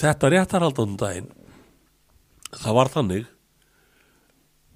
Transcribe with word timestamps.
þetta 0.00 0.30
réttarhaldanum 0.32 0.96
daginn 1.00 1.28
það 2.50 2.76
var 2.78 2.90
þannig 2.92 3.26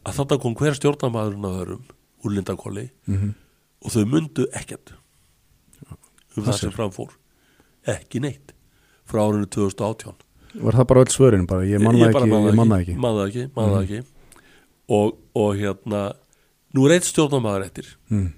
að 0.04 0.18
þetta 0.20 0.38
kom 0.42 0.56
hver 0.58 0.76
stjórnamaðurinn 0.78 1.46
að 1.48 1.58
öðrum 1.62 1.84
úr 2.24 2.34
Lindakóli 2.36 2.86
Mhm. 3.08 3.34
og 3.84 3.92
þau 3.92 4.04
mundu 4.08 4.46
ekkert 4.52 4.92
um 6.36 6.42
það 6.44 6.58
sem 6.58 6.70
framfór 6.74 7.10
ekki 7.86 8.20
neitt. 8.20 8.52
Frá 9.06 9.20
árinu 9.28 9.46
2018 9.46 10.14
Var 10.54 10.72
það 10.72 10.86
bara 10.86 11.00
öll 11.04 11.10
svörin 11.12 11.46
bara, 11.46 11.64
ég 11.66 11.80
manna 11.82 12.06
ekki, 12.08 12.28
ég 12.30 12.54
ekki. 12.80 12.94
ekki, 13.26 13.48
það 13.74 13.82
ekki. 13.82 14.04
Og, 14.88 15.16
og 15.34 15.56
hérna 15.58 16.00
nú 16.74 16.86
er 16.86 16.94
eitt 16.94 17.04
stjórnamaður 17.08 17.64
eftir. 17.66 17.88
Mm. 18.10 18.32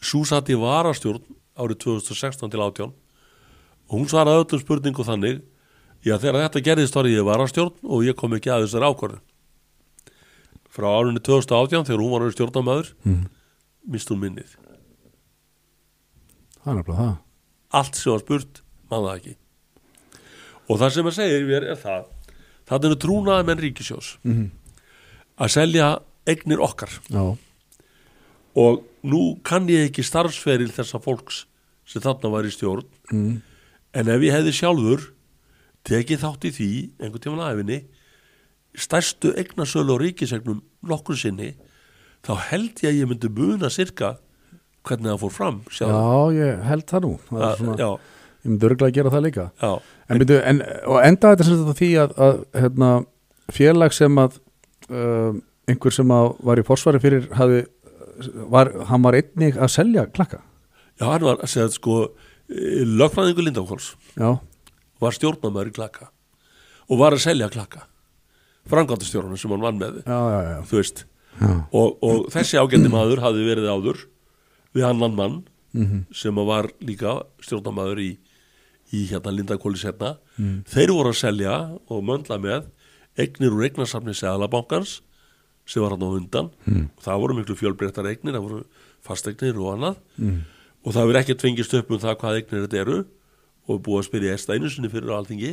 Sú 0.00 0.24
satt 0.26 0.48
í 0.48 0.56
varastjórn 0.58 1.22
árið 1.56 1.78
2016 1.84 2.50
til 2.50 2.60
18 2.60 2.88
og 2.90 3.92
hún 3.98 4.08
svaraði 4.08 4.44
öllum 4.46 4.62
spurningu 4.64 5.04
þannig 5.04 5.42
já 6.06 6.16
þegar 6.18 6.40
þetta 6.46 6.64
gerðist 6.66 6.96
var 6.98 7.08
ég 7.10 7.26
varastjórn 7.26 7.76
og 7.82 8.04
ég 8.06 8.16
kom 8.18 8.34
ekki 8.36 8.50
að 8.52 8.66
þessari 8.66 8.88
ákvörðu 8.90 9.20
frá 10.72 10.88
árinu 10.88 11.20
2018 11.20 11.86
þegar 11.90 12.00
hún 12.02 12.12
var 12.14 12.24
orðin 12.24 12.36
stjórnamaður 12.38 12.92
Mm. 13.04 13.26
mist 13.92 14.08
hún 14.08 14.22
minnið. 14.22 14.54
Það 16.62 16.70
er 16.72 16.76
nefnilega 16.78 17.02
það. 17.02 17.14
Allt 17.72 17.98
sem 17.98 18.12
var 18.12 18.22
spurt, 18.22 18.60
man 18.90 19.02
það 19.04 19.16
ekki. 19.18 19.34
Og 20.70 20.78
það 20.78 20.92
sem 20.94 21.08
að 21.10 21.16
segja 21.18 21.46
mér 21.48 21.66
er 21.72 21.80
það 21.82 22.04
það 22.70 22.86
eru 22.88 22.98
trúnaði 23.02 23.46
menn 23.48 23.62
ríkisjós 23.64 24.10
mm. 24.24 24.44
að 25.42 25.52
selja 25.56 25.88
eignir 26.30 26.62
okkar. 26.62 26.92
Já, 27.10 27.24
og 28.62 28.82
nú 29.02 29.22
kann 29.44 29.66
ég 29.68 29.88
ekki 29.90 30.04
starfsferil 30.06 30.70
þessa 30.72 31.00
fólks 31.02 31.44
sem 31.88 32.00
þarna 32.04 32.30
var 32.32 32.46
í 32.46 32.52
stjórn. 32.54 32.86
Mm. 33.12 33.42
en 33.92 34.08
ef 34.08 34.22
ég 34.24 34.32
hefði 34.32 34.52
sjálfur 34.56 35.02
tekið 35.88 36.22
þátt 36.22 36.46
í 36.48 36.52
því 36.56 36.68
einhvern 37.02 37.22
tímann 37.24 37.44
aðefinni 37.46 37.78
stærstu 38.78 39.32
eignasölu 39.36 39.96
á 39.98 40.02
ríkisegnum 40.02 40.62
nokkur 40.88 41.18
sinni 41.18 41.52
þá 42.24 42.32
held 42.52 42.82
ég 42.84 42.88
að 42.92 42.98
ég 43.02 43.10
myndi 43.10 43.30
muna 43.34 43.68
sirka 43.72 44.14
hvernig 44.86 45.10
það 45.12 45.20
fór 45.24 45.34
fram 45.34 45.58
já, 45.66 45.74
sjálfur. 45.78 46.34
ég 46.38 46.62
held 46.66 46.86
það 46.90 47.04
nú. 47.06 47.12
Það 47.30 47.46
Að- 47.48 47.56
svona, 47.60 47.76
já, 47.78 47.90
Ég 48.42 48.50
myndi 48.50 48.66
örgulega 48.66 48.90
að 48.90 48.94
gera 48.96 49.10
það 49.14 49.20
líka. 49.22 49.42
Já, 49.62 49.68
En, 50.10 50.18
byrju, 50.18 50.38
en, 50.50 50.56
og 50.90 50.96
enda 51.06 51.28
þetta 51.30 51.44
sem 51.46 51.58
þetta 51.60 51.74
því 51.78 51.90
að, 52.02 52.14
að 52.26 52.40
hérna, 52.58 52.88
félag 53.54 53.92
sem 53.94 54.16
að 54.18 54.38
uh, 54.90 55.36
einhver 55.70 55.94
sem 55.94 56.10
að 56.10 56.26
var 56.48 56.58
í 56.58 56.64
forsvari 56.66 56.98
fyrir 57.04 57.28
hafi, 57.38 57.60
var, 58.50 58.72
hann 58.90 59.04
var 59.06 59.14
einnig 59.20 59.54
að 59.62 59.70
selja 59.70 60.08
klakka. 60.10 60.40
Já, 60.98 61.06
hann 61.12 61.22
var 61.28 61.38
að 61.38 61.52
segja 61.54 61.68
sko 61.76 62.00
lögfræðingur 62.52 63.46
Lindakóls 63.46 63.92
Já, 64.18 64.34
var 65.02 65.16
stjórnamaður 65.16 65.70
í 65.72 65.76
klakka 65.76 66.08
og 66.88 66.98
var 67.00 67.16
að 67.16 67.24
selja 67.26 67.48
klakka 67.52 67.86
framkvæmtastjórnum 68.70 69.38
sem 69.40 69.50
hann 69.50 69.62
vann 69.64 69.78
með. 69.80 69.96
Já, 70.06 70.18
já, 70.32 70.40
já, 70.52 70.58
þú 70.70 70.78
veist. 70.78 71.04
Og, 71.72 71.96
og 72.04 72.26
þessi 72.30 72.58
ágændi 72.60 72.90
maður 72.92 73.22
hafði 73.24 73.46
verið 73.48 73.70
áður 73.72 74.02
við 74.76 74.86
annan 74.90 75.16
mann 75.18 75.40
Mm 75.72 76.02
sem 76.12 76.36
að 76.36 76.44
var 76.50 76.66
líka 76.84 77.12
stjórnamaður 77.40 78.00
í, 78.04 78.10
í 78.92 79.06
hérna 79.08 79.32
Lindakóli 79.32 79.78
setna 79.80 80.10
Mm. 80.36 80.58
þeir 80.68 80.90
voru 80.92 81.10
að 81.12 81.16
selja 81.22 81.54
og 81.92 82.02
möndla 82.04 82.36
með 82.40 82.66
eignir 83.20 83.52
úr 83.56 83.64
eignasafni 83.66 84.12
Seðalabankans 84.16 84.98
sem 85.68 85.80
var 85.84 85.92
hann 85.94 86.04
á 86.04 86.08
undan. 86.12 86.50
Mm. 86.68 86.86
og 86.96 87.02
það 87.04 87.20
voru 87.24 87.36
miklu 87.38 87.56
fjölbreyttar 87.56 88.08
eignir 88.12 88.36
það 88.36 88.44
voru 88.46 88.60
fasteignir 89.04 89.56
og 89.60 89.72
annað. 89.78 89.96
Mm. 90.20 90.38
og 90.84 90.92
það 90.96 91.08
verið 91.08 91.20
ekkert 91.22 91.44
fengist 91.46 91.74
upp 91.80 91.90
um 91.96 92.00
það 92.04 92.18
hvað 92.20 92.38
eignir 92.42 92.64
þetta 92.66 92.80
eru 92.84 92.98
og 93.68 93.82
búið 93.84 94.00
að 94.00 94.08
spyrja 94.08 94.34
Esta 94.38 94.56
einu 94.56 94.70
sinni 94.70 94.90
fyrir 94.92 95.12
alþingi 95.14 95.52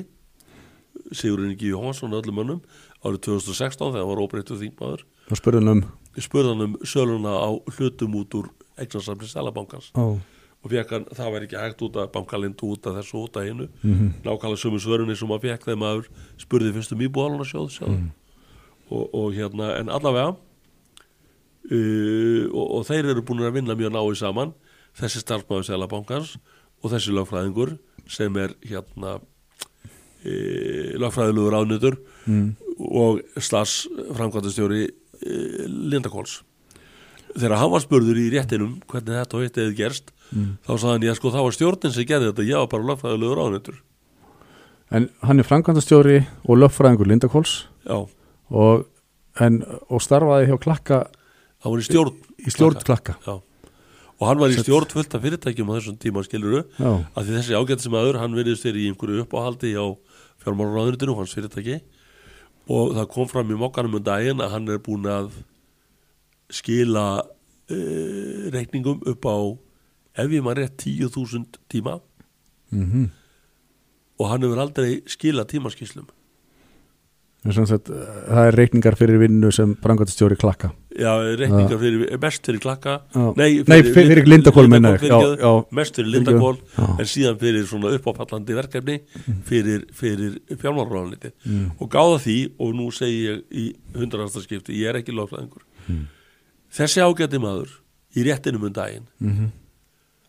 Sigurinn 1.16 1.54
Ingi 1.54 1.70
Jóhansson 1.72 2.14
og 2.14 2.24
öllum 2.24 2.40
mönnum 2.42 2.62
árið 3.06 3.22
2016 3.30 3.94
þegar 3.94 4.02
hann 4.04 4.10
var 4.10 4.22
óbreyttu 4.24 4.58
þingmaður. 4.60 5.06
Og 5.30 5.40
spurðum 5.40 5.72
um? 5.72 5.84
Ég 6.18 6.26
spurði 6.26 6.52
hann 6.54 6.66
um 6.66 6.76
söluna 6.84 7.38
á 7.40 7.50
hlutum 7.78 8.18
út 8.20 8.36
úr 8.40 8.50
eignasafni 8.80 9.30
Sælabankans 9.30 9.92
ó, 9.96 10.18
og 10.60 10.74
hann, 10.92 11.06
það 11.16 11.32
væri 11.36 11.48
ekki 11.48 11.60
hægt 11.62 11.84
út 11.86 12.00
að 12.02 12.12
bankalindu 12.16 12.72
út 12.74 12.90
að 12.90 13.00
þessu 13.00 13.22
út 13.22 13.38
að 13.40 13.48
hinu 13.50 13.68
Mhm. 13.84 14.08
nákvæmlega 14.26 14.64
sömu 14.64 14.80
svörunni 14.82 15.16
sem 15.16 15.28
maður 15.30 15.46
fekk 15.48 15.64
þegar 15.70 15.82
maður 15.84 16.10
spurði 16.38 16.74
fyrst 16.76 16.92
um 16.92 17.04
íbúðaluna 17.06 17.46
sjóð 17.48 17.80
mm. 17.88 18.10
og, 18.92 19.06
og 19.14 19.34
hérna, 19.34 19.80
en 19.80 19.90
allavega 19.90 20.36
uh, 21.72 22.44
og, 22.52 22.66
og 22.80 22.86
þeir 22.90 23.12
eru 23.14 23.24
búin 23.24 23.46
að 23.46 23.56
vinna 23.60 23.76
mjög 23.78 23.94
náið 23.96 24.18
saman 24.20 24.54
þessi 25.00 25.22
starfsmáður 25.24 25.70
Sælabankans 25.70 26.38
og 26.84 26.94
þessi 26.94 27.16
lögfræðingur 27.16 27.76
sem 28.10 28.38
er 28.42 28.54
hérna 28.66 29.18
uh, 29.20 30.92
lögfræðilugur 31.00 31.58
ánýtur 31.60 32.00
mm. 32.26 32.48
og 32.90 33.24
Slas 33.38 33.84
framkvæmdastjóri 34.16 34.86
uh, 34.90 35.66
Lindakóls 35.68 36.40
þegar 37.36 37.60
hann 37.62 37.74
var 37.74 37.84
spurður 37.84 38.18
í 38.18 38.30
réttinum 38.34 38.80
hvernig 38.90 39.20
þetta 39.20 39.38
og 39.38 39.46
eitt 39.46 39.62
eða 39.62 39.78
gerst 39.84 40.16
Mm. 40.30 40.60
þá 40.62 40.74
sagði 40.78 40.92
hann, 40.94 41.04
já 41.08 41.14
sko 41.18 41.30
það 41.34 41.42
var 41.42 41.54
stjórnin 41.56 41.94
sem 41.96 42.06
gerði 42.06 42.28
þetta 42.30 42.44
ég 42.46 42.60
var 42.62 42.68
bara 42.70 42.88
lögfræðilegur 42.92 43.40
ánættur 43.42 43.78
En 44.94 45.08
hann 45.26 45.42
er 45.42 45.46
framkvæmdastjóri 45.46 46.20
og 46.46 46.60
löffræðingur 46.62 47.10
Lindakóls 47.10 47.54
já, 47.82 47.98
og, 48.50 48.84
en, 49.42 49.58
og 49.90 50.04
starfaði 50.06 50.52
hjá 50.52 50.60
klakka 50.62 51.00
hann 51.66 51.74
var 51.74 51.82
í 51.82 51.88
stjórn 51.88 52.20
í 52.46 52.54
stjórn 52.54 52.78
klakka 52.86 53.18
já. 53.26 53.40
Og 54.20 54.26
hann 54.28 54.42
var 54.42 54.54
í 54.54 54.60
stjórn 54.60 54.92
fullt 54.92 55.16
af 55.16 55.24
fyrirtækjum 55.24 55.72
á 55.72 55.74
þessum 55.78 56.00
tíma 56.02 56.24
skiluru 56.28 56.66
að 56.80 57.22
því 57.24 57.38
þessi 57.38 57.58
ágætt 57.60 57.86
sem 57.86 57.96
aður, 57.96 58.20
hann 58.22 58.36
verðist 58.38 58.68
verið 58.68 58.84
í 58.84 58.90
einhverju 58.92 59.24
uppáhaldi 59.26 59.74
á 59.80 59.86
fjármálaráðunitinu 60.44 61.16
hans 61.18 61.36
fyrirtæki. 61.36 61.80
Og 62.70 62.94
það 62.98 63.08
kom 63.16 63.30
fram 63.32 63.54
í 63.54 63.58
mokkanum 63.58 63.98
um 63.98 64.04
daginn 64.06 64.44
að 64.44 64.54
hann 64.56 64.68
er 64.70 64.82
búin 64.84 65.08
að 65.10 65.32
skila 66.54 67.06
uh, 67.24 68.50
reikningum 68.54 69.02
upp 69.10 69.26
á 69.26 69.38
ef 70.20 70.36
ég 70.36 70.44
maður 70.44 70.66
rétt 70.66 70.86
10.000 70.86 71.64
tíma. 71.72 71.98
Mm 72.70 73.10
og 74.20 74.28
hann 74.28 74.46
hefur 74.46 74.64
aldrei 74.64 75.00
skilað 75.10 75.54
tímaskíslum 75.54 76.08
sagt, 77.56 77.88
það 77.88 78.46
er 78.50 78.58
reikningar 78.60 78.98
fyrir 79.00 79.22
vinnu 79.22 79.52
sem 79.56 79.76
framkvæmdastjóri 79.80 80.38
klakka 80.40 80.74
já, 81.00 81.12
reikningar 81.40 81.80
fyrir, 81.82 82.04
mest 82.22 82.46
fyrir 82.46 82.60
klakka. 82.64 82.94
Nei, 83.38 83.64
Nei, 83.68 83.82
fyrir, 83.82 83.94
fyrir 83.96 84.28
Lindakól 84.28 84.68
mest 85.72 85.96
fyrir 86.00 86.12
Lindakól 86.14 86.58
en 86.78 87.06
síðan 87.10 87.40
fyrir 87.42 87.66
svona 87.70 87.94
uppáfallandi 87.98 88.56
verkefni 88.58 88.98
fyrir, 89.48 89.86
fyrir 89.96 90.40
fjármálaráðanliti 90.56 91.32
Mm. 91.46 91.72
og 91.80 91.90
gáða 91.90 92.18
því 92.26 92.38
og 92.60 92.74
nú 92.76 92.90
segi 92.92 93.20
ég 93.28 93.44
í 93.52 93.66
hundraðastaskipti, 93.96 94.76
ég 94.76 94.90
er 94.92 95.00
ekki 95.02 95.16
lögfræðingur. 95.16 95.64
Mm. 95.88 96.08
þessi 96.72 97.02
ágæti 97.02 97.40
maður 97.42 97.70
í 98.16 98.24
réttinum 98.28 98.64
um 98.68 98.74
daginn 98.74 99.08
Mhm. 99.20 99.52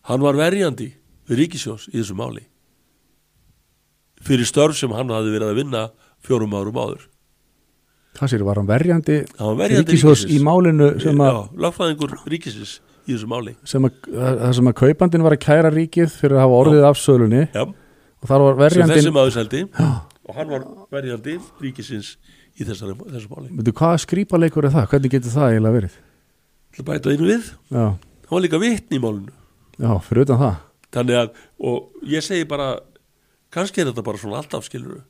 hann 0.03 0.21
var 0.21 0.35
verjandi 0.35 0.93
við 1.29 1.37
ríkisjós 1.45 1.89
í 1.93 1.99
þessu 2.01 2.15
máli. 2.17 2.47
Fyrir 4.21 4.45
störf 4.49 4.77
sem 4.77 4.91
hann 4.93 5.09
hafði 5.09 5.33
verið 5.39 5.51
að 5.53 5.59
vinna 5.63 5.83
fjórum 6.27 6.53
árum 6.57 6.77
áður 6.77 7.07
Það 8.19 8.33
sér, 8.33 8.43
var 8.45 8.59
hann 8.61 8.69
verjandi 8.69 9.19
hann 9.39 9.59
verjandi 9.61 9.93
ríkisjós 9.95 10.25
ríkisins. 10.25 10.35
í 10.35 10.45
málinu 10.45 10.89
sem 11.01 11.21
að, 11.23 11.31
já, 11.31 11.61
lögfræðingur 11.65 12.15
ríkisins 12.33 12.73
í 13.07 13.15
þessu 13.15 13.29
máli. 13.31 13.55
sem 13.65 13.87
að, 13.87 14.01
það 14.11 14.55
sem 14.59 14.71
að 14.73 14.77
kaupandin 14.83 15.25
var 15.27 15.37
að 15.37 15.43
kæra 15.47 15.71
ríkið 15.75 16.17
fyrir 16.19 16.37
að 16.37 16.45
hafa 16.45 16.59
orðið 16.65 16.87
af 16.91 17.01
sölunni. 17.01 17.45
Já, 17.55 17.63
og 18.21 18.29
þar 18.33 18.45
var 18.47 18.53
sem 18.57 18.63
verjandin 18.65 18.97
þessi 18.99 19.15
maður 19.15 19.35
seldi. 19.39 19.63
Já, 19.71 19.89
og 20.27 20.37
hann 20.41 20.53
var 20.53 20.67
verjandi 20.99 21.39
ríkisins 21.63 22.13
í 22.61 22.67
þessari, 22.67 22.99
þessu 23.15 23.31
máli. 23.31 23.51
Veitu, 23.57 23.75
hvaða 23.81 24.03
skrýpaleikur 24.05 24.69
er 24.69 24.75
það? 24.75 24.89
Hvernig 24.93 25.15
getur 25.17 25.37
það 25.39 25.55
eiginlega 25.55 25.79
verið? 25.79 25.99
til 26.71 26.85
að 26.85 26.89
bæta 26.91 27.11
einu 27.15 27.27
við, 27.27 27.47
Já, 27.71 27.85
hann 27.91 28.35
var 28.35 28.45
líka 28.45 28.61
vitni 28.63 28.99
í 28.99 29.03
málinu. 29.03 29.33
Já, 29.81 29.91
fyrir 30.07 30.27
utan 30.27 30.39
það. 30.39 30.59
Þannig 30.95 31.19
að, 31.21 31.41
og 31.71 32.07
ég 32.11 32.25
segi 32.27 32.47
bara 32.51 32.69
kannski 33.55 33.83
er 33.83 33.91
þetta 33.91 34.05
bara 34.07 34.21
svona 34.21 34.39
alltaf 34.41 34.67
skilur 34.67 35.01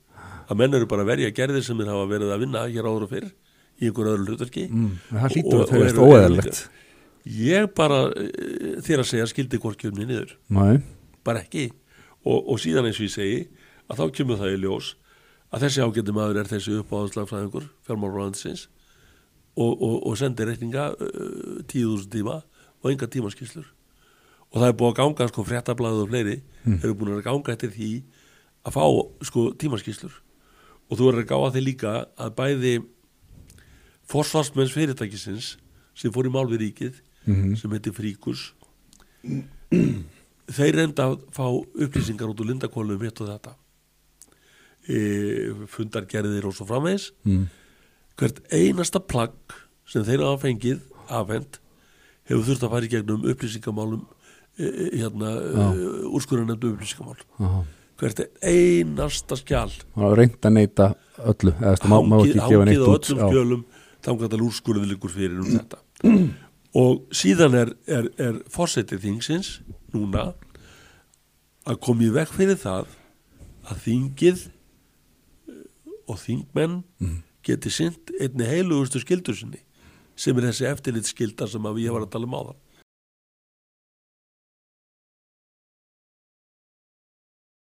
að 0.50 0.58
menn 0.60 0.74
eru 0.78 0.88
bara 0.90 1.04
að 1.06 1.10
verja 1.12 1.30
gerðir 1.36 1.64
sem 1.66 1.78
þeir 1.78 1.92
hafa 1.92 2.08
verið 2.10 2.34
að 2.34 2.42
vinna 2.44 2.64
hér 2.66 2.88
áður 2.90 3.06
og 3.06 3.12
fyrr 3.14 3.28
í 3.80 3.88
einhver 3.88 4.10
öðru 4.12 4.26
hlutverki. 4.34 4.64
Mm, 4.68 4.94
Það 5.14 5.34
hlýtur 5.36 5.60
að 5.62 5.70
tegast 5.70 5.94
eru- 5.96 6.06
óeðalegt 6.10 6.62
ég 7.30 7.68
bara 7.76 8.00
eh, 8.16 8.80
þér 8.84 9.02
að 9.04 9.08
segja 9.12 9.26
skildi 9.30 9.60
hvort 9.60 9.78
kjöfni 9.80 10.06
niður. 10.08 10.34
Nei, 10.56 10.80
bara 11.24 11.42
ekki. 11.44 11.68
Og, 12.24 12.50
og 12.52 12.58
síðan 12.60 12.88
eins 12.90 12.98
og 13.00 13.06
ég 13.06 13.14
segi 13.14 13.38
að 13.90 14.00
þá 14.00 14.04
kemur 14.18 14.40
það 14.40 14.54
í 14.56 14.60
ljós 14.64 14.90
að 15.50 15.64
þessi 15.64 15.82
ágændi 15.86 16.12
maður 16.14 16.40
er 16.42 16.48
þessi 16.50 16.74
uppáðanslagfræðingur 16.82 17.64
fjármálróðansins 17.88 18.66
og, 19.56 19.72
og, 19.82 19.94
og 20.06 20.18
sendir 20.20 20.46
reikninga 20.50 20.90
uh, 20.94 21.62
tíðúsund 21.70 22.12
tíma 22.12 22.36
og 22.80 22.90
enga 22.92 23.08
tímaskýslur 23.10 23.66
og 24.50 24.60
það 24.60 24.68
er 24.68 24.76
búið 24.78 24.92
að 24.92 24.98
ganga 25.00 25.26
sko 25.32 25.44
fréttablaðið 25.48 26.04
og 26.04 26.12
fleiri 26.12 26.36
eru 26.84 26.94
búin 27.00 27.16
að 27.16 27.24
ganga 27.26 27.54
eftir 27.56 27.72
því 27.74 27.88
að 28.68 28.76
fá 28.76 28.84
sko 29.26 29.46
tímaskýslur 29.60 30.14
og 30.90 30.98
þú 30.98 31.06
verður 31.06 31.22
að 31.24 31.30
gáða 31.30 31.52
því 31.54 31.62
líka 31.66 31.92
að 32.18 32.34
bæði 32.40 32.74
forsvarsmenns 34.10 34.74
fyrirtækisins 34.74 35.52
sem 35.94 36.12
fór 36.14 36.26
í 36.26 36.34
mál 36.34 36.48
við 36.50 36.64
ríkið 36.66 37.00
Mhm. 37.28 37.56
sem 37.60 37.70
heitir 37.70 37.92
Fríkus 37.92 38.52
þeir 40.56 40.76
reynda 40.78 41.10
að 41.10 41.18
fá 41.36 41.44
upplýsingar 41.52 42.30
út 42.32 42.40
úr 42.40 42.48
lindakólu 42.48 42.96
um 42.96 43.02
hitt 43.04 43.20
og 43.20 43.28
þetta 43.28 43.52
e, 44.88 45.00
fundargerðir 45.70 46.48
og 46.48 46.56
svo 46.56 46.66
framvegis 46.70 47.10
mm. 47.28 47.44
hvert 48.16 48.40
einasta 48.50 49.02
plagg 49.04 49.36
sem 49.90 50.06
þeir 50.06 50.24
hafa 50.24 50.46
fengið 50.46 50.80
afhend 51.12 51.60
hefur 52.30 52.46
þurft 52.48 52.64
að 52.66 52.72
fara 52.74 52.88
í 52.88 52.92
gegnum 52.96 53.28
upplýsingamálum 53.34 54.02
e, 54.56 54.64
e, 54.64 54.88
hérna, 55.02 55.34
úrskurðanefndu 56.10 56.72
upplýsingamál 56.72 57.20
Aha. 57.38 57.62
Hvert 58.00 58.22
einasta 58.42 59.36
skjál 59.38 59.70
Það 59.70 60.04
var 60.04 60.20
reynd 60.20 60.46
að 60.48 60.56
neyta 60.56 60.86
öllu 61.30 61.54
neitt 61.60 61.84
á 61.84 62.48
öllum 62.48 63.02
skjölum 63.04 63.64
þannig 64.00 64.26
að 64.30 64.44
úrskurðið 64.46 64.92
liggur 64.94 65.12
fyrir 65.12 65.42
um 65.42 65.50
þetta. 65.52 65.80
Og 66.80 67.02
síðan 67.12 67.56
er, 67.58 67.72
er, 67.90 68.06
er 68.16 68.38
fórsetið 68.52 69.02
þingsins 69.04 69.50
núna 69.92 70.30
að 71.68 71.80
koma 71.84 72.06
í 72.06 72.12
veg 72.14 72.30
fyrir 72.32 72.56
það 72.60 72.94
að 73.70 73.82
þingið 73.84 74.44
eh, 74.46 75.58
og 76.08 76.22
þingmenn 76.22 76.78
geti 77.46 77.72
sint 77.74 78.12
einni 78.20 78.48
heilugustu 78.48 79.02
skildur 79.02 79.36
sinni 79.36 79.60
sem 80.20 80.36
er 80.38 80.50
þessi 80.50 80.68
eftirlit 80.70 81.08
skilda 81.08 81.48
sem 81.48 81.68
við 81.76 81.92
var 81.92 82.06
að 82.06 82.12
tala 82.14 82.28
um 82.28 82.38
áðan 82.38 82.58